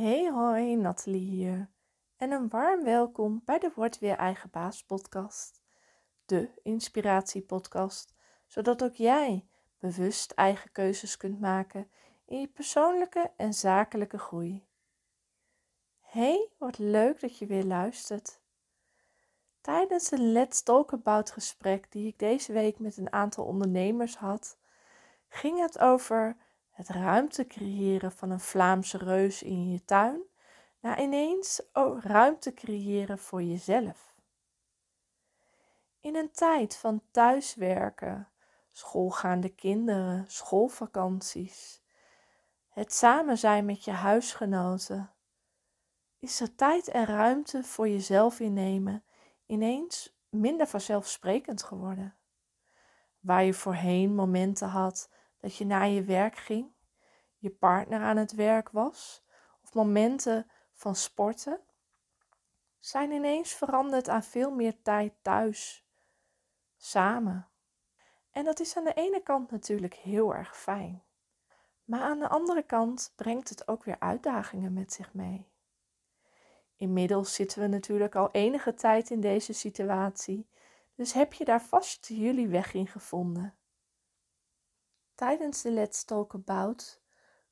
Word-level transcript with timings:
Hey 0.00 0.30
hoi, 0.30 0.76
Nathalie 0.76 1.30
hier. 1.30 1.70
En 2.16 2.30
een 2.30 2.48
warm 2.48 2.84
welkom 2.84 3.42
bij 3.44 3.58
de 3.58 3.70
Word 3.74 3.98
Weer 3.98 4.16
Eigen 4.16 4.50
Baas 4.50 4.84
podcast. 4.84 5.62
De 6.24 6.50
inspiratiepodcast, 6.62 8.14
zodat 8.46 8.84
ook 8.84 8.94
jij 8.94 9.46
bewust 9.78 10.30
eigen 10.30 10.72
keuzes 10.72 11.16
kunt 11.16 11.40
maken 11.40 11.90
in 12.24 12.40
je 12.40 12.48
persoonlijke 12.48 13.32
en 13.36 13.54
zakelijke 13.54 14.18
groei. 14.18 14.66
Hey, 16.00 16.48
wat 16.58 16.78
leuk 16.78 17.20
dat 17.20 17.38
je 17.38 17.46
weer 17.46 17.64
luistert. 17.64 18.40
Tijdens 19.60 20.10
een 20.10 20.32
Let's 20.32 20.62
Talk 20.62 20.92
About 20.92 21.30
gesprek 21.30 21.92
die 21.92 22.06
ik 22.06 22.18
deze 22.18 22.52
week 22.52 22.78
met 22.78 22.96
een 22.96 23.12
aantal 23.12 23.44
ondernemers 23.44 24.16
had, 24.16 24.58
ging 25.28 25.58
het 25.58 25.78
over 25.78 26.36
het 26.80 26.88
ruimte 26.88 27.46
creëren 27.46 28.12
van 28.12 28.30
een 28.30 28.40
Vlaamse 28.40 28.98
reus 28.98 29.42
in 29.42 29.70
je 29.70 29.84
tuin, 29.84 30.22
naar 30.80 31.02
ineens 31.02 31.62
ook 31.72 32.02
ruimte 32.02 32.54
creëren 32.54 33.18
voor 33.18 33.42
jezelf. 33.42 34.14
In 36.00 36.16
een 36.16 36.30
tijd 36.30 36.76
van 36.76 37.02
thuiswerken, 37.10 38.28
schoolgaande 38.72 39.48
kinderen, 39.48 40.24
schoolvakanties, 40.28 41.82
het 42.68 42.92
samen 42.92 43.38
zijn 43.38 43.64
met 43.64 43.84
je 43.84 43.90
huisgenoten, 43.90 45.10
is 46.18 46.40
er 46.40 46.54
tijd 46.54 46.88
en 46.88 47.04
ruimte 47.04 47.62
voor 47.62 47.88
jezelf 47.88 48.40
innemen 48.40 49.04
ineens 49.46 50.18
minder 50.28 50.66
vanzelfsprekend 50.66 51.62
geworden. 51.62 52.16
Waar 53.18 53.44
je 53.44 53.54
voorheen 53.54 54.14
momenten 54.14 54.68
had 54.68 55.10
dat 55.40 55.56
je 55.56 55.66
naar 55.66 55.88
je 55.88 56.02
werk 56.02 56.36
ging, 56.36 56.72
je 57.36 57.50
partner 57.50 58.00
aan 58.00 58.16
het 58.16 58.32
werk 58.32 58.70
was, 58.70 59.24
of 59.62 59.74
momenten 59.74 60.50
van 60.72 60.94
sporten, 60.94 61.60
zijn 62.78 63.10
ineens 63.10 63.52
veranderd 63.52 64.08
aan 64.08 64.22
veel 64.22 64.50
meer 64.50 64.82
tijd 64.82 65.12
thuis, 65.22 65.86
samen. 66.76 67.48
En 68.30 68.44
dat 68.44 68.60
is 68.60 68.76
aan 68.76 68.84
de 68.84 68.94
ene 68.94 69.22
kant 69.22 69.50
natuurlijk 69.50 69.94
heel 69.94 70.34
erg 70.34 70.56
fijn. 70.56 71.04
Maar 71.84 72.00
aan 72.00 72.18
de 72.18 72.28
andere 72.28 72.62
kant 72.62 73.12
brengt 73.16 73.48
het 73.48 73.68
ook 73.68 73.84
weer 73.84 73.96
uitdagingen 73.98 74.72
met 74.72 74.92
zich 74.92 75.14
mee. 75.14 75.48
Inmiddels 76.76 77.34
zitten 77.34 77.60
we 77.60 77.66
natuurlijk 77.66 78.14
al 78.14 78.28
enige 78.30 78.74
tijd 78.74 79.10
in 79.10 79.20
deze 79.20 79.52
situatie, 79.52 80.48
dus 80.94 81.12
heb 81.12 81.32
je 81.32 81.44
daar 81.44 81.62
vast 81.62 82.06
jullie 82.06 82.48
weg 82.48 82.74
in 82.74 82.86
gevonden. 82.86 83.54
Tijdens 85.20 85.62
de 85.62 85.70
Let's 85.70 86.04
Talk 86.04 86.34
About 86.34 87.00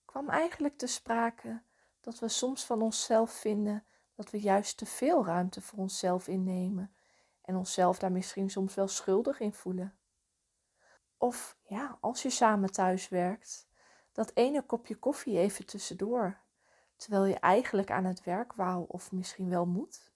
kwam 0.05 0.29
eigenlijk 0.29 0.79
te 0.79 0.87
sprake 0.87 1.63
dat 2.01 2.19
we 2.19 2.29
soms 2.29 2.65
van 2.65 2.83
onszelf 2.83 3.31
vinden 3.31 3.85
dat 4.15 4.31
we 4.31 4.41
juist 4.41 4.77
te 4.77 4.87
veel 4.87 5.25
ruimte 5.25 5.61
voor 5.61 5.79
onszelf 5.79 6.29
innemen 6.29 6.95
en 7.43 7.57
onszelf 7.57 7.99
daar 7.99 8.13
misschien 8.13 8.51
soms 8.51 8.75
wel 8.75 8.89
schuldig 8.89 9.41
in 9.41 9.53
voelen. 9.53 9.99
Of 11.17 11.57
ja, 11.63 11.99
als 12.01 12.23
je 12.23 12.31
samen 12.31 12.73
thuis 12.73 13.09
werkt, 13.09 13.69
dat 14.13 14.31
ene 14.35 14.63
kopje 14.63 14.97
koffie 14.97 15.39
even 15.39 15.67
tussendoor, 15.67 16.41
terwijl 16.97 17.25
je 17.25 17.39
eigenlijk 17.39 17.91
aan 17.91 18.05
het 18.05 18.25
werk 18.25 18.53
wou 18.53 18.85
of 18.89 19.13
misschien 19.13 19.49
wel 19.49 19.67
moet. 19.67 20.13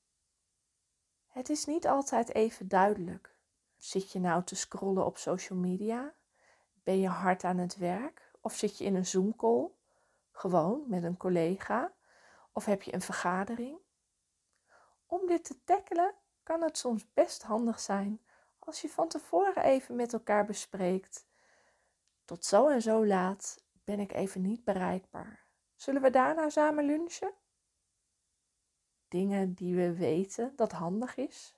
Het 1.26 1.50
is 1.50 1.64
niet 1.64 1.86
altijd 1.86 2.34
even 2.34 2.68
duidelijk. 2.68 3.34
Zit 3.76 4.12
je 4.12 4.20
nou 4.20 4.44
te 4.44 4.54
scrollen 4.54 5.06
op 5.06 5.16
social 5.16 5.58
media? 5.58 6.14
Ben 6.82 7.00
je 7.00 7.08
hard 7.08 7.44
aan 7.44 7.58
het 7.58 7.76
werk? 7.76 8.32
Of 8.40 8.54
zit 8.54 8.78
je 8.78 8.84
in 8.84 8.94
een 8.94 9.06
Zoom-call? 9.06 9.70
Gewoon 10.32 10.84
met 10.86 11.02
een 11.02 11.16
collega? 11.16 11.92
Of 12.52 12.64
heb 12.64 12.82
je 12.82 12.94
een 12.94 13.02
vergadering? 13.02 13.78
Om 15.06 15.26
dit 15.26 15.44
te 15.44 15.64
tackelen 15.64 16.14
kan 16.42 16.62
het 16.62 16.78
soms 16.78 17.12
best 17.12 17.42
handig 17.42 17.80
zijn 17.80 18.20
als 18.58 18.80
je 18.80 18.88
van 18.88 19.08
tevoren 19.08 19.62
even 19.62 19.96
met 19.96 20.12
elkaar 20.12 20.44
bespreekt. 20.44 21.26
Tot 22.24 22.44
zo 22.44 22.68
en 22.68 22.82
zo 22.82 23.06
laat 23.06 23.64
ben 23.84 24.00
ik 24.00 24.12
even 24.12 24.42
niet 24.42 24.64
bereikbaar. 24.64 25.46
Zullen 25.74 26.02
we 26.02 26.10
daarna 26.10 26.48
samen 26.48 26.84
lunchen? 26.84 27.32
Dingen 29.08 29.54
die 29.54 29.74
we 29.74 29.94
weten 29.94 30.52
dat 30.56 30.72
handig 30.72 31.16
is, 31.16 31.56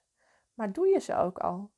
maar 0.55 0.73
doe 0.73 0.87
je 0.87 0.99
ze 0.99 1.17
ook 1.17 1.39
al? 1.39 1.74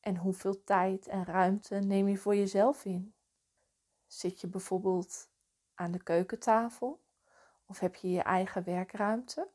En 0.00 0.16
hoeveel 0.16 0.64
tijd 0.64 1.06
en 1.06 1.24
ruimte 1.24 1.74
neem 1.74 2.08
je 2.08 2.16
voor 2.16 2.36
jezelf 2.36 2.84
in? 2.84 3.14
Zit 4.06 4.40
je 4.40 4.46
bijvoorbeeld 4.46 5.30
aan 5.74 5.92
de 5.92 6.02
keukentafel 6.02 7.00
of 7.64 7.78
heb 7.78 7.94
je 7.94 8.10
je 8.10 8.22
eigen 8.22 8.64
werkruimte? 8.64 9.48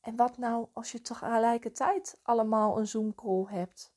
En 0.00 0.16
wat 0.16 0.38
nou 0.38 0.68
als 0.72 0.92
je 0.92 1.00
tegelijkertijd 1.00 2.20
allemaal 2.22 2.78
een 2.78 2.86
Zoom-call 2.86 3.44
hebt? 3.48 3.94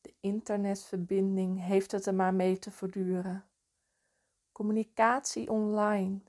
De 0.00 0.14
internetverbinding 0.20 1.60
heeft 1.60 1.92
het 1.92 2.06
er 2.06 2.14
maar 2.14 2.34
mee 2.34 2.58
te 2.58 2.70
verduren. 2.70 3.48
Communicatie 4.52 5.50
online, 5.50 6.20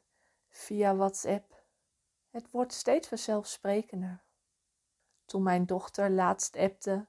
via 0.50 0.96
WhatsApp. 0.96 1.64
Het 2.30 2.52
wordt 2.52 2.74
steeds 2.74 3.08
vanzelfsprekender. 3.08 4.24
Toen 5.26 5.44
mijn 5.44 5.66
dochter 5.66 6.10
laatst 6.10 6.56
appte 6.56 7.08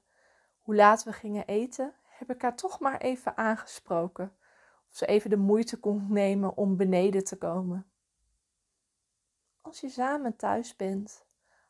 hoe 0.63 0.75
laat 0.75 1.03
we 1.03 1.13
gingen 1.13 1.47
eten, 1.47 1.93
heb 2.03 2.29
ik 2.29 2.41
haar 2.41 2.55
toch 2.55 2.79
maar 2.79 3.01
even 3.01 3.37
aangesproken. 3.37 4.35
Of 4.89 4.95
ze 4.95 5.05
even 5.05 5.29
de 5.29 5.37
moeite 5.37 5.79
kon 5.79 6.05
nemen 6.09 6.57
om 6.57 6.77
beneden 6.77 7.23
te 7.23 7.37
komen. 7.37 7.87
Als 9.61 9.79
je 9.79 9.89
samen 9.89 10.35
thuis 10.35 10.75
bent, 10.75 11.25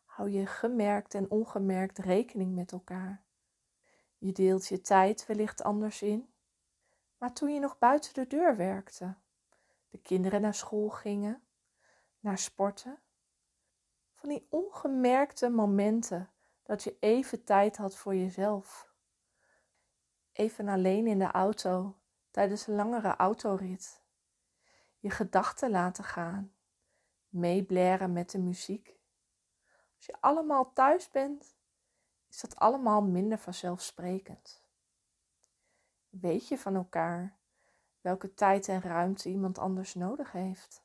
hou 0.05 0.29
je 0.29 0.45
gemerkt 0.45 1.13
en 1.13 1.31
ongemerkt 1.31 1.97
rekening 1.97 2.55
met 2.55 2.71
elkaar. 2.71 3.23
Je 4.17 4.31
deelt 4.31 4.67
je 4.67 4.81
tijd 4.81 5.25
wellicht 5.25 5.63
anders 5.63 6.01
in. 6.01 6.29
Maar 7.17 7.33
toen 7.33 7.53
je 7.53 7.59
nog 7.59 7.77
buiten 7.77 8.13
de 8.13 8.27
deur 8.27 8.55
werkte, 8.55 9.15
de 9.89 9.97
kinderen 9.97 10.41
naar 10.41 10.53
school 10.53 10.89
gingen, 10.89 11.43
naar 12.19 12.37
sporten, 12.37 12.99
van 14.13 14.29
die 14.29 14.47
ongemerkte 14.49 15.49
momenten 15.49 16.32
dat 16.63 16.83
je 16.83 16.97
even 16.99 17.43
tijd 17.43 17.77
had 17.77 17.97
voor 17.97 18.15
jezelf. 18.15 18.91
Even 20.31 20.67
alleen 20.67 21.07
in 21.07 21.19
de 21.19 21.31
auto 21.31 21.99
tijdens 22.31 22.67
een 22.67 22.75
langere 22.75 23.15
autorit. 23.15 24.01
Je 24.99 25.09
gedachten 25.09 25.69
laten 25.69 26.03
gaan, 26.03 26.53
meeblaren 27.29 28.13
met 28.13 28.31
de 28.31 28.39
muziek. 28.39 28.95
Als 29.95 30.05
je 30.05 30.15
allemaal 30.19 30.73
thuis 30.73 31.09
bent, 31.09 31.55
is 32.29 32.39
dat 32.39 32.55
allemaal 32.55 33.01
minder 33.01 33.37
vanzelfsprekend. 33.37 34.63
Weet 36.09 36.47
je 36.47 36.57
van 36.57 36.75
elkaar 36.75 37.37
welke 38.01 38.33
tijd 38.33 38.67
en 38.67 38.81
ruimte 38.81 39.29
iemand 39.29 39.57
anders 39.57 39.93
nodig 39.93 40.31
heeft? 40.31 40.83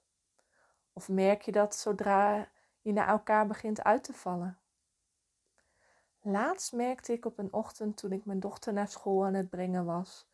Of 0.92 1.08
merk 1.08 1.42
je 1.42 1.52
dat 1.52 1.74
zodra 1.74 2.48
je 2.80 2.92
naar 2.92 3.08
elkaar 3.08 3.46
begint 3.46 3.82
uit 3.82 4.04
te 4.04 4.12
vallen? 4.12 4.58
Laatst 6.30 6.72
merkte 6.72 7.12
ik 7.12 7.24
op 7.24 7.38
een 7.38 7.52
ochtend 7.52 7.96
toen 7.96 8.12
ik 8.12 8.24
mijn 8.24 8.40
dochter 8.40 8.72
naar 8.72 8.88
school 8.88 9.24
aan 9.24 9.34
het 9.34 9.48
brengen 9.48 9.84
was, 9.84 10.28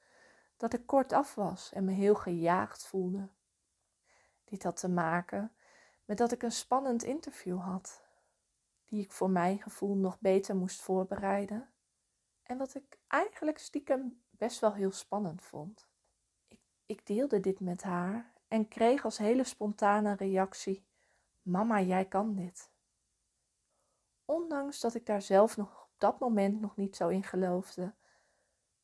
dat 0.57 0.73
ik 0.73 0.87
kort 0.87 1.13
af 1.13 1.35
was 1.35 1.73
en 1.73 1.85
me 1.85 1.93
heel 1.93 2.15
gejaagd 2.15 2.87
voelde. 2.87 3.29
Dit 4.45 4.63
had 4.63 4.77
te 4.77 4.89
maken 4.89 5.53
met 6.05 6.19
dat 6.19 6.33
ik 6.33 6.43
een 6.43 6.53
spannend 6.53 7.03
interview 7.03 7.61
had, 7.61 8.03
die 8.85 9.03
ik 9.03 9.13
voor 9.13 9.31
mijn 9.31 9.63
gevoel 9.63 9.95
nog 9.95 10.21
beter 10.21 10.57
moest 10.57 10.81
voorbereiden 10.81 11.69
en 12.43 12.59
wat 12.59 12.75
ik 12.75 12.99
eigenlijk 13.07 13.59
stiekem 13.59 14.23
best 14.31 14.61
wel 14.61 14.75
heel 14.75 14.93
spannend 14.93 15.43
vond. 15.43 15.89
Ik, 16.49 16.61
ik 16.87 17.07
deelde 17.07 17.41
dit 17.41 17.61
met 17.61 17.83
haar 17.83 18.33
en 18.49 18.69
kreeg 18.69 19.05
als 19.05 19.19
hele 19.19 19.45
spontane 19.45 20.15
reactie: 20.15 20.87
Mama, 21.43 21.81
jij 21.81 22.05
kan 22.05 22.35
dit. 22.35 22.71
Ondanks 24.25 24.81
dat 24.81 24.95
ik 24.95 25.07
daar 25.07 25.23
zelf 25.23 25.57
nog 25.57 25.84
dat 25.99 26.19
moment 26.19 26.61
nog 26.61 26.77
niet 26.77 26.97
zo 26.97 27.09
in 27.09 27.23
geloofde, 27.23 27.95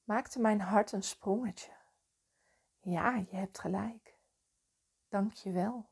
maakte 0.04 0.40
mijn 0.40 0.60
hart 0.60 0.92
een 0.92 1.02
sprongetje. 1.02 1.72
Ja, 2.80 3.16
je 3.16 3.36
hebt 3.36 3.58
gelijk. 3.58 4.18
Dank 5.08 5.32
je 5.32 5.52
wel. 5.52 5.88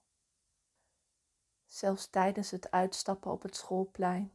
Zelfs 1.67 2.11
tijdens 2.11 2.51
het 2.51 2.71
uitstappen 2.71 3.31
op 3.31 3.43
het 3.43 3.57
schoolplein 3.57 4.33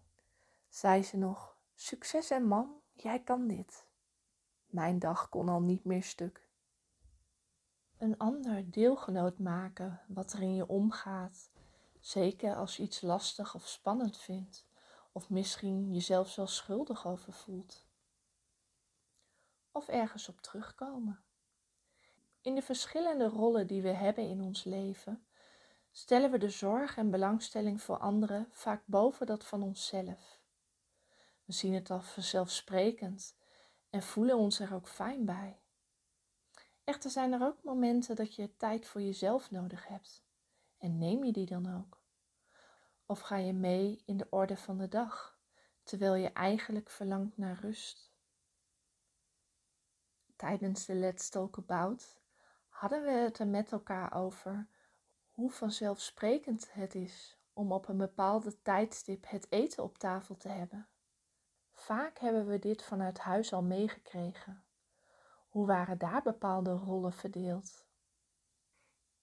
zei 0.69 1.03
ze 1.03 1.17
nog: 1.17 1.57
Succes 1.75 2.29
en 2.29 2.47
man, 2.47 2.81
jij 2.93 3.23
kan 3.23 3.47
dit. 3.47 3.87
Mijn 4.65 4.99
dag 4.99 5.29
kon 5.29 5.49
al 5.49 5.61
niet 5.61 5.83
meer 5.85 6.03
stuk. 6.03 6.47
Een 7.97 8.17
ander 8.17 8.71
deelgenoot 8.71 9.39
maken 9.39 10.01
wat 10.07 10.33
er 10.33 10.41
in 10.41 10.55
je 10.55 10.67
omgaat, 10.67 11.51
zeker 11.99 12.55
als 12.55 12.77
je 12.77 12.83
iets 12.83 13.01
lastig 13.01 13.55
of 13.55 13.67
spannend 13.67 14.17
vindt, 14.17 14.65
of 15.13 15.29
misschien 15.29 15.93
jezelf 15.93 16.35
wel 16.35 16.47
schuldig 16.47 17.07
over 17.07 17.33
voelt. 17.33 17.85
Of 19.71 19.87
ergens 19.87 20.29
op 20.29 20.41
terugkomen. 20.41 21.23
In 22.41 22.55
de 22.55 22.61
verschillende 22.61 23.27
rollen 23.27 23.67
die 23.67 23.81
we 23.81 23.89
hebben 23.89 24.29
in 24.29 24.41
ons 24.41 24.63
leven, 24.63 25.27
stellen 25.91 26.31
we 26.31 26.37
de 26.37 26.49
zorg 26.49 26.97
en 26.97 27.11
belangstelling 27.11 27.81
voor 27.81 27.97
anderen 27.97 28.47
vaak 28.51 28.83
boven 28.85 29.25
dat 29.25 29.45
van 29.45 29.63
onszelf. 29.63 30.41
We 31.45 31.53
zien 31.53 31.73
het 31.73 31.89
als 31.89 32.05
vanzelfsprekend 32.05 33.35
en 33.89 34.03
voelen 34.03 34.37
ons 34.37 34.59
er 34.59 34.73
ook 34.73 34.87
fijn 34.87 35.25
bij. 35.25 35.61
Echter 36.83 37.09
zijn 37.09 37.33
er 37.33 37.41
ook 37.41 37.63
momenten 37.63 38.15
dat 38.15 38.35
je 38.35 38.55
tijd 38.55 38.87
voor 38.87 39.01
jezelf 39.01 39.51
nodig 39.51 39.87
hebt. 39.87 40.23
En 40.77 40.97
neem 40.97 41.23
je 41.23 41.31
die 41.31 41.45
dan 41.45 41.75
ook? 41.77 42.02
Of 43.05 43.19
ga 43.19 43.35
je 43.35 43.53
mee 43.53 44.01
in 44.05 44.17
de 44.17 44.27
orde 44.29 44.57
van 44.57 44.77
de 44.77 44.87
dag, 44.87 45.37
terwijl 45.83 46.15
je 46.15 46.29
eigenlijk 46.29 46.89
verlangt 46.89 47.37
naar 47.37 47.59
rust? 47.59 48.11
Tijdens 50.35 50.85
de 50.85 50.93
Let's 50.93 51.29
Talk 51.29 51.57
About 51.57 52.21
hadden 52.67 53.03
we 53.03 53.11
het 53.11 53.39
er 53.39 53.47
met 53.47 53.71
elkaar 53.71 54.13
over 54.13 54.67
hoe 55.31 55.51
vanzelfsprekend 55.51 56.73
het 56.73 56.95
is 56.95 57.37
om 57.53 57.71
op 57.71 57.87
een 57.87 57.97
bepaalde 57.97 58.61
tijdstip 58.61 59.29
het 59.29 59.51
eten 59.51 59.83
op 59.83 59.97
tafel 59.97 60.37
te 60.37 60.49
hebben. 60.49 60.87
Vaak 61.73 62.19
hebben 62.19 62.47
we 62.47 62.59
dit 62.59 62.83
vanuit 62.83 63.19
huis 63.19 63.53
al 63.53 63.63
meegekregen. 63.63 64.63
Hoe 65.49 65.65
waren 65.65 65.97
daar 65.97 66.21
bepaalde 66.21 66.71
rollen 66.71 67.13
verdeeld? 67.13 67.85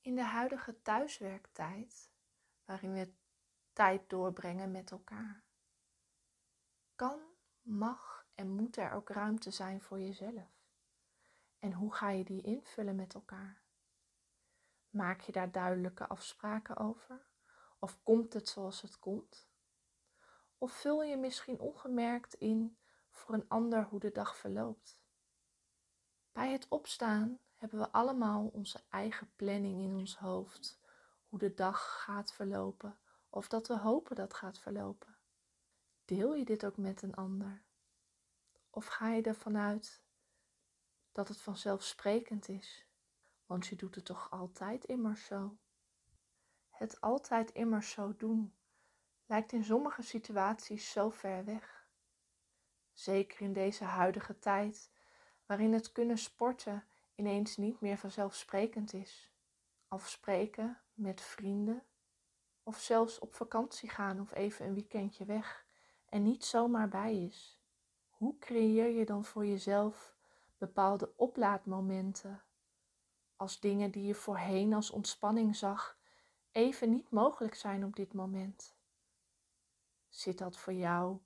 In 0.01 0.15
de 0.15 0.25
huidige 0.25 0.83
thuiswerktijd, 0.83 2.11
waarin 2.65 2.93
we 2.93 3.13
tijd 3.81 4.09
doorbrengen 4.09 4.71
met 4.71 4.91
elkaar, 4.91 5.45
kan, 6.95 7.21
mag 7.63 8.27
en 8.35 8.51
moet 8.51 8.77
er 8.77 8.93
ook 8.93 9.09
ruimte 9.09 9.51
zijn 9.51 9.81
voor 9.81 10.01
jezelf. 10.01 10.69
En 11.59 11.73
hoe 11.73 11.95
ga 11.95 12.11
je 12.11 12.25
die 12.25 12.43
invullen 12.43 12.97
met 12.97 13.15
elkaar? 13.15 13.63
Maak 14.91 15.21
je 15.21 15.33
daar 15.33 15.53
duidelijke 15.53 16.07
afspraken 16.07 16.77
over? 16.77 17.27
Of 17.79 18.03
komt 18.03 18.33
het 18.33 18.49
zoals 18.49 18.83
het 18.83 18.99
komt? 18.99 19.49
Of 20.59 20.73
vul 20.73 21.03
je 21.03 21.17
misschien 21.17 21.61
ongemerkt 21.61 22.35
in 22.35 22.79
voor 23.11 23.35
een 23.35 23.49
ander 23.49 23.85
hoe 23.85 24.01
de 24.01 24.13
dag 24.13 24.37
verloopt? 24.37 25.01
Bij 26.33 26.53
het 26.53 26.69
opstaan 26.69 27.39
hebben 27.57 27.79
we 27.79 27.91
allemaal 27.91 28.47
onze 28.47 28.81
eigen 28.89 29.33
planning 29.37 29.81
in 29.81 29.95
ons 29.95 30.19
hoofd, 30.19 30.81
hoe 31.29 31.39
de 31.39 31.55
dag 31.55 32.03
gaat 32.03 32.33
verlopen 32.33 32.99
of 33.31 33.49
dat 33.49 33.69
we 33.69 33.79
hopen 33.79 34.17
dat 34.17 34.35
gaat 34.35 34.59
verlopen. 34.59 35.17
Deel 36.05 36.35
je 36.35 36.45
dit 36.45 36.65
ook 36.65 36.77
met 36.77 37.03
een 37.03 37.15
ander? 37.15 37.63
Of 38.71 38.87
ga 38.87 39.09
je 39.09 39.23
ervan 39.23 39.57
uit 39.57 40.03
dat 41.13 41.29
het 41.29 41.41
vanzelfsprekend 41.41 42.49
is, 42.49 42.87
want 43.47 43.67
je 43.67 43.77
doet 43.77 43.95
het 43.95 44.05
toch 44.05 44.31
altijd 44.31 44.85
immers 44.85 45.25
zo? 45.25 45.57
Het 46.71 47.01
altijd 47.01 47.51
immers 47.51 47.91
zo 47.91 48.17
doen 48.17 48.55
lijkt 49.27 49.53
in 49.53 49.65
sommige 49.65 50.03
situaties 50.03 50.91
zo 50.91 51.11
ver 51.11 51.45
weg. 51.45 51.89
Zeker 52.93 53.41
in 53.41 53.53
deze 53.53 53.85
huidige 53.85 54.39
tijd, 54.39 54.91
waarin 55.47 55.73
het 55.73 55.93
kunnen 55.93 56.19
sporten 56.19 56.85
ineens 57.15 57.57
niet 57.57 57.81
meer 57.81 57.99
vanzelfsprekend 57.99 58.93
is. 58.93 59.33
Afspreken 59.89 60.81
met 60.95 61.21
vrienden 61.21 61.83
of 62.63 62.79
zelfs 62.79 63.19
op 63.19 63.35
vakantie 63.35 63.89
gaan 63.89 64.21
of 64.21 64.35
even 64.35 64.67
een 64.67 64.75
weekendje 64.75 65.25
weg 65.25 65.67
en 66.09 66.23
niet 66.23 66.45
zomaar 66.45 66.89
bij 66.89 67.23
is. 67.23 67.61
Hoe 68.11 68.39
creëer 68.39 68.89
je 68.89 69.05
dan 69.05 69.25
voor 69.25 69.47
jezelf 69.47 70.15
bepaalde 70.59 71.13
oplaadmomenten 71.17 72.43
als 73.37 73.61
dingen 73.61 73.91
die 73.91 74.07
je 74.07 74.15
voorheen 74.15 74.73
als 74.73 74.91
ontspanning 74.91 75.57
zag 75.57 75.99
even 76.53 76.91
niet 76.91 77.11
mogelijk 77.11 77.55
zijn 77.55 77.85
op 77.85 77.97
dit 77.97 78.13
moment? 78.13 78.77
Zit 80.09 80.39
dat 80.39 80.59
voor 80.59 80.73
jou 80.73 81.19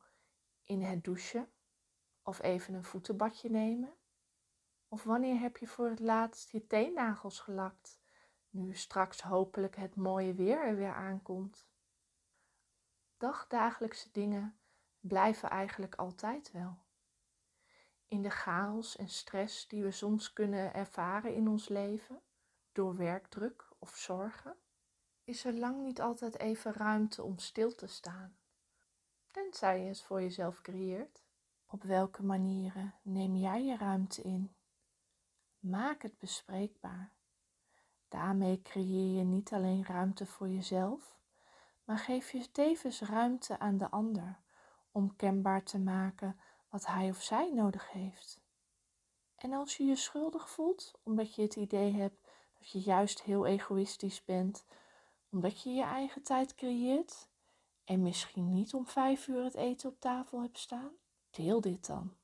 in 0.64 0.82
het 0.82 1.04
douchen 1.04 1.48
of 2.22 2.42
even 2.42 2.74
een 2.74 2.84
voetenbadje 2.84 3.50
nemen? 3.50 3.94
Of 4.88 5.02
wanneer 5.02 5.40
heb 5.40 5.56
je 5.56 5.66
voor 5.66 5.88
het 5.88 6.00
laatst 6.00 6.50
je 6.50 6.66
teennagels 6.66 7.40
gelakt, 7.40 8.00
nu 8.54 8.74
straks 8.74 9.20
hopelijk 9.20 9.76
het 9.76 9.96
mooie 9.96 10.34
weer 10.34 10.66
er 10.66 10.76
weer 10.76 10.94
aankomt? 10.94 11.66
Dagdagelijkse 13.16 14.08
dingen 14.12 14.58
blijven 15.00 15.50
eigenlijk 15.50 15.94
altijd 15.94 16.50
wel. 16.52 16.78
In 18.06 18.22
de 18.22 18.30
chaos 18.30 18.96
en 18.96 19.08
stress 19.08 19.68
die 19.68 19.82
we 19.82 19.90
soms 19.90 20.32
kunnen 20.32 20.74
ervaren 20.74 21.34
in 21.34 21.48
ons 21.48 21.68
leven, 21.68 22.22
door 22.72 22.96
werkdruk 22.96 23.68
of 23.78 23.96
zorgen, 23.96 24.56
is 25.24 25.44
er 25.44 25.54
lang 25.54 25.82
niet 25.82 26.00
altijd 26.00 26.38
even 26.38 26.72
ruimte 26.72 27.22
om 27.22 27.38
stil 27.38 27.74
te 27.74 27.86
staan. 27.86 28.36
Tenzij 29.30 29.80
je 29.80 29.88
het 29.88 30.02
voor 30.02 30.20
jezelf 30.20 30.60
creëert. 30.60 31.24
Op 31.66 31.82
welke 31.82 32.22
manieren 32.22 32.94
neem 33.02 33.36
jij 33.36 33.64
je 33.64 33.76
ruimte 33.76 34.22
in? 34.22 34.54
Maak 35.58 36.02
het 36.02 36.18
bespreekbaar. 36.18 37.13
Daarmee 38.14 38.62
creëer 38.62 39.16
je 39.16 39.24
niet 39.24 39.52
alleen 39.52 39.84
ruimte 39.84 40.26
voor 40.26 40.48
jezelf, 40.48 41.16
maar 41.84 41.98
geef 41.98 42.32
je 42.32 42.50
tevens 42.50 43.00
ruimte 43.00 43.58
aan 43.58 43.78
de 43.78 43.90
ander 43.90 44.38
om 44.92 45.16
kenbaar 45.16 45.62
te 45.62 45.78
maken 45.78 46.40
wat 46.68 46.86
hij 46.86 47.08
of 47.08 47.22
zij 47.22 47.52
nodig 47.52 47.90
heeft. 47.90 48.40
En 49.36 49.52
als 49.52 49.76
je 49.76 49.84
je 49.84 49.96
schuldig 49.96 50.50
voelt 50.50 50.92
omdat 51.02 51.34
je 51.34 51.42
het 51.42 51.56
idee 51.56 51.92
hebt 51.92 52.28
dat 52.58 52.70
je 52.70 52.80
juist 52.80 53.22
heel 53.22 53.46
egoïstisch 53.46 54.24
bent, 54.24 54.64
omdat 55.30 55.62
je 55.62 55.70
je 55.70 55.82
eigen 55.82 56.22
tijd 56.22 56.54
creëert 56.54 57.28
en 57.84 58.02
misschien 58.02 58.52
niet 58.52 58.74
om 58.74 58.86
vijf 58.86 59.26
uur 59.26 59.44
het 59.44 59.54
eten 59.54 59.88
op 59.88 60.00
tafel 60.00 60.40
hebt 60.40 60.58
staan, 60.58 60.92
deel 61.30 61.60
dit 61.60 61.86
dan. 61.86 62.14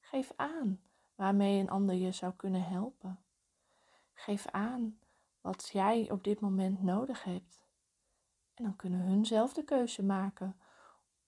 Geef 0.00 0.32
aan 0.36 0.80
waarmee 1.14 1.60
een 1.60 1.70
ander 1.70 1.94
je 1.94 2.12
zou 2.12 2.32
kunnen 2.32 2.62
helpen. 2.62 3.22
Geef 4.18 4.46
aan 4.46 4.98
wat 5.40 5.68
jij 5.72 6.10
op 6.10 6.24
dit 6.24 6.40
moment 6.40 6.82
nodig 6.82 7.24
hebt. 7.24 7.60
En 8.54 8.64
dan 8.64 8.76
kunnen 8.76 9.00
hun 9.00 9.26
zelf 9.26 9.52
de 9.52 9.64
keuze 9.64 10.02
maken 10.02 10.60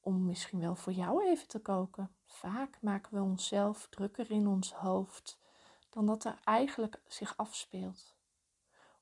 om 0.01 0.25
misschien 0.27 0.61
wel 0.61 0.75
voor 0.75 0.93
jou 0.93 1.25
even 1.25 1.49
te 1.49 1.61
koken. 1.61 2.15
Vaak 2.25 2.79
maken 2.83 3.15
we 3.15 3.21
onszelf 3.21 3.89
drukker 3.89 4.31
in 4.31 4.47
ons 4.47 4.73
hoofd 4.73 5.39
dan 5.91 6.07
dat 6.07 6.25
er 6.25 6.41
eigenlijk 6.45 7.01
zich 7.07 7.37
afspeelt, 7.37 8.15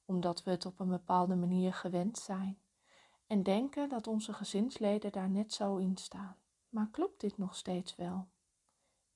omdat 0.04 0.42
we 0.42 0.50
het 0.50 0.66
op 0.66 0.80
een 0.80 0.88
bepaalde 0.88 1.34
manier 1.34 1.74
gewend 1.74 2.18
zijn 2.18 2.58
en 3.26 3.42
denken 3.42 3.88
dat 3.88 4.06
onze 4.06 4.32
gezinsleden 4.32 5.12
daar 5.12 5.30
net 5.30 5.52
zo 5.52 5.76
in 5.76 5.96
staan. 5.96 6.36
Maar 6.68 6.88
klopt 6.90 7.20
dit 7.20 7.38
nog 7.38 7.54
steeds 7.54 7.96
wel? 7.96 8.28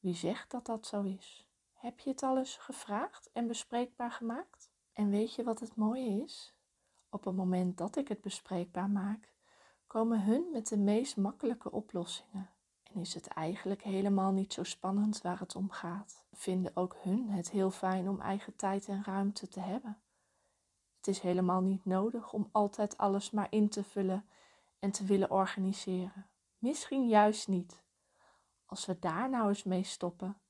Wie 0.00 0.14
zegt 0.14 0.50
dat 0.50 0.66
dat 0.66 0.86
zo 0.86 1.02
is? 1.02 1.46
Heb 1.82 2.00
je 2.00 2.10
het 2.10 2.22
al 2.22 2.38
eens 2.38 2.56
gevraagd 2.56 3.30
en 3.32 3.46
bespreekbaar 3.46 4.10
gemaakt? 4.10 4.70
En 4.92 5.10
weet 5.10 5.34
je 5.34 5.44
wat 5.44 5.60
het 5.60 5.76
mooie 5.76 6.22
is? 6.22 6.54
Op 7.10 7.24
het 7.24 7.36
moment 7.36 7.78
dat 7.78 7.96
ik 7.96 8.08
het 8.08 8.20
bespreekbaar 8.20 8.90
maak, 8.90 9.34
komen 9.86 10.24
hun 10.24 10.48
met 10.52 10.68
de 10.68 10.78
meest 10.78 11.16
makkelijke 11.16 11.70
oplossingen. 11.70 12.50
En 12.82 13.00
is 13.00 13.14
het 13.14 13.26
eigenlijk 13.26 13.82
helemaal 13.82 14.32
niet 14.32 14.52
zo 14.52 14.62
spannend 14.62 15.22
waar 15.22 15.38
het 15.38 15.56
om 15.56 15.70
gaat. 15.70 16.24
Vinden 16.32 16.76
ook 16.76 16.96
hun 17.00 17.28
het 17.28 17.50
heel 17.50 17.70
fijn 17.70 18.08
om 18.08 18.20
eigen 18.20 18.56
tijd 18.56 18.88
en 18.88 19.04
ruimte 19.04 19.48
te 19.48 19.60
hebben. 19.60 20.02
Het 20.96 21.06
is 21.06 21.20
helemaal 21.20 21.60
niet 21.60 21.84
nodig 21.84 22.32
om 22.32 22.48
altijd 22.52 22.96
alles 22.96 23.30
maar 23.30 23.48
in 23.50 23.68
te 23.68 23.84
vullen 23.84 24.28
en 24.78 24.90
te 24.90 25.04
willen 25.04 25.30
organiseren. 25.30 26.28
Misschien 26.58 27.08
juist 27.08 27.48
niet. 27.48 27.82
Als 28.66 28.86
we 28.86 28.98
daar 28.98 29.30
nou 29.30 29.48
eens 29.48 29.64
mee 29.64 29.84
stoppen, 29.84 30.41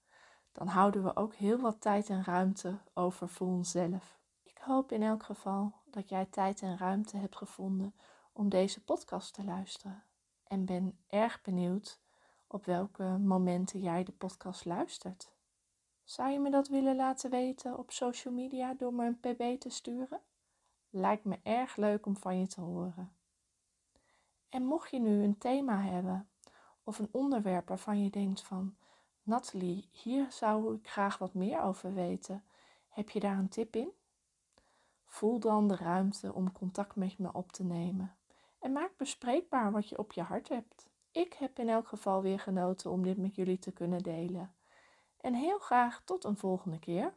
dan 0.52 0.66
houden 0.66 1.04
we 1.04 1.16
ook 1.16 1.34
heel 1.34 1.58
wat 1.58 1.80
tijd 1.80 2.08
en 2.08 2.24
ruimte 2.24 2.78
over 2.94 3.28
voor 3.28 3.46
onszelf. 3.46 4.18
Ik 4.42 4.58
hoop 4.58 4.92
in 4.92 5.02
elk 5.02 5.22
geval 5.22 5.72
dat 5.84 6.08
jij 6.08 6.26
tijd 6.30 6.62
en 6.62 6.78
ruimte 6.78 7.16
hebt 7.16 7.36
gevonden 7.36 7.94
om 8.32 8.48
deze 8.48 8.84
podcast 8.84 9.34
te 9.34 9.44
luisteren. 9.44 10.02
En 10.44 10.64
ben 10.64 10.98
erg 11.08 11.42
benieuwd 11.42 12.00
op 12.46 12.64
welke 12.64 13.02
momenten 13.04 13.80
jij 13.80 14.04
de 14.04 14.12
podcast 14.12 14.64
luistert. 14.64 15.32
Zou 16.04 16.30
je 16.30 16.38
me 16.38 16.50
dat 16.50 16.68
willen 16.68 16.96
laten 16.96 17.30
weten 17.30 17.78
op 17.78 17.90
social 17.90 18.34
media 18.34 18.74
door 18.74 18.94
me 18.94 19.06
een 19.06 19.20
pb 19.20 19.60
te 19.60 19.70
sturen? 19.70 20.20
Lijkt 20.90 21.24
me 21.24 21.38
erg 21.42 21.76
leuk 21.76 22.06
om 22.06 22.16
van 22.16 22.38
je 22.38 22.46
te 22.46 22.60
horen. 22.60 23.12
En 24.48 24.64
mocht 24.64 24.90
je 24.90 25.00
nu 25.00 25.22
een 25.22 25.38
thema 25.38 25.80
hebben 25.80 26.28
of 26.84 26.98
een 26.98 27.08
onderwerp 27.10 27.68
waarvan 27.68 28.02
je 28.02 28.10
denkt 28.10 28.42
van 28.42 28.76
Nathalie, 29.22 29.88
hier 29.92 30.32
zou 30.32 30.74
ik 30.74 30.88
graag 30.88 31.18
wat 31.18 31.34
meer 31.34 31.60
over 31.60 31.94
weten. 31.94 32.44
Heb 32.88 33.10
je 33.10 33.20
daar 33.20 33.38
een 33.38 33.48
tip 33.48 33.76
in? 33.76 33.92
Voel 35.04 35.38
dan 35.38 35.68
de 35.68 35.76
ruimte 35.76 36.32
om 36.34 36.52
contact 36.52 36.96
met 36.96 37.18
me 37.18 37.32
op 37.32 37.52
te 37.52 37.64
nemen 37.64 38.16
en 38.62 38.72
maak 38.72 38.96
bespreekbaar 38.96 39.72
wat 39.72 39.88
je 39.88 39.98
op 39.98 40.12
je 40.12 40.22
hart 40.22 40.48
hebt. 40.48 40.88
Ik 41.10 41.32
heb 41.32 41.58
in 41.58 41.68
elk 41.68 41.88
geval 41.88 42.22
weer 42.22 42.38
genoten 42.38 42.90
om 42.90 43.02
dit 43.02 43.16
met 43.16 43.34
jullie 43.34 43.58
te 43.58 43.72
kunnen 43.72 44.02
delen. 44.02 44.54
En 45.20 45.34
heel 45.34 45.58
graag 45.58 46.02
tot 46.04 46.24
een 46.24 46.36
volgende 46.36 46.78
keer. 46.78 47.14